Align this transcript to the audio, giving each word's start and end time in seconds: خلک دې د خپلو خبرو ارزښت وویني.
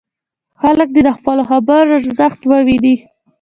خلک 0.61 0.87
دې 0.95 1.01
د 1.05 1.09
خپلو 1.17 1.43
خبرو 1.49 1.91
ارزښت 1.99 2.39
وویني. 2.45 2.95